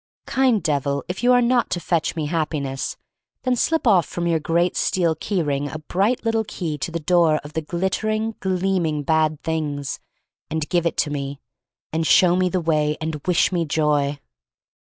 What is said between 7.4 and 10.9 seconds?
of the glittering, gleaming bad things, and give